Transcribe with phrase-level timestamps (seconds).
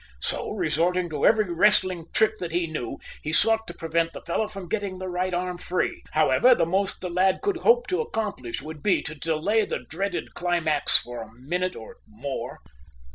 [0.19, 4.47] So, resorting to every wrestling trick that he knew, he sought to prevent the fellow
[4.47, 6.01] from getting the right arm free.
[6.13, 10.33] However, the most the lad could hope to accomplish would be to delay the dreaded
[10.33, 12.61] climax for a minute or more.